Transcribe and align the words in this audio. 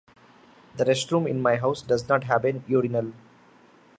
The 0.77 0.83
restroom 0.83 1.29
in 1.29 1.39
my 1.39 1.57
house 1.57 1.83
does 1.83 2.09
not 2.09 2.23
have 2.23 2.43
a 2.43 2.53
urinal. 2.65 3.13